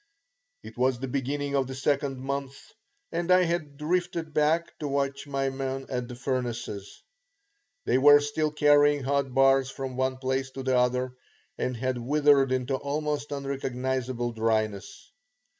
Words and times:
It 0.63 0.79
was 0.79 0.97
the 0.97 1.07
beginning 1.07 1.55
of 1.55 1.67
the 1.67 1.75
second 1.75 2.17
month 2.17 2.57
and 3.11 3.29
I 3.29 3.43
had 3.43 3.77
drifted 3.77 4.33
back 4.33 4.73
to 4.79 4.87
watch 4.87 5.27
my 5.27 5.51
men 5.51 5.85
at 5.89 6.07
the 6.07 6.15
furnaces. 6.15 7.03
They 7.85 7.99
were 7.99 8.19
still 8.19 8.49
carrying 8.51 9.03
hot 9.03 9.31
bars 9.31 9.69
from 9.69 9.97
one 9.97 10.17
place 10.17 10.49
to 10.53 10.63
the 10.63 10.75
other 10.75 11.13
and 11.55 11.77
had 11.77 11.99
withered 11.99 12.51
into 12.51 12.77
almost 12.77 13.31
unrecognizable 13.31 14.31
dryness. 14.31 15.11